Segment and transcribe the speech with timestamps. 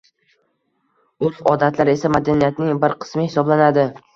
[1.27, 3.89] Urf-odatlar esa madaniyatning bir qismi hisoblanadi